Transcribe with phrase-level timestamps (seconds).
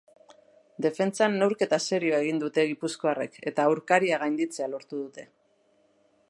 [0.85, 5.29] Defentsan neurketa serioa egin dute gipuzkoarrek, eta aurkaria gainditzea lortu dute.